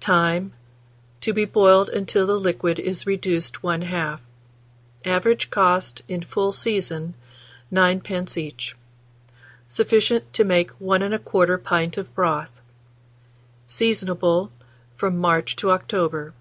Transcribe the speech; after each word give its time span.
Time. 0.00 0.54
To 1.20 1.34
be 1.34 1.44
boiled 1.44 1.90
until 1.90 2.26
the 2.26 2.40
liquid 2.40 2.78
is 2.78 3.06
reduced 3.06 3.62
one 3.62 3.82
half. 3.82 4.22
Average 5.04 5.50
cost, 5.50 6.00
in 6.08 6.22
full 6.22 6.52
season, 6.52 7.12
9d. 7.70 8.38
each. 8.38 8.74
Sufficient 9.68 10.32
to 10.32 10.42
make 10.42 10.70
1 10.80 11.02
1/4 11.02 11.62
pint 11.62 11.98
of 11.98 12.14
broth. 12.14 12.62
Seasonable 13.66 14.50
from 14.96 15.18
March 15.18 15.54
to 15.56 15.70
October. 15.70 16.32